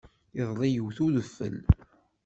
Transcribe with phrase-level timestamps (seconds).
[0.39, 1.57] Iḍelli yewt-d udfel.